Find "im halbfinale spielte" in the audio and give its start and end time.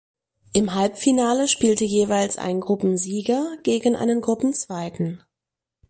0.53-1.83